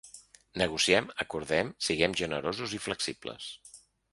Negociem, 0.61 1.09
acordem, 1.25 1.69
siguem 1.89 2.17
generosos 2.23 2.77
i 2.79 2.83
flexibles. 2.87 3.53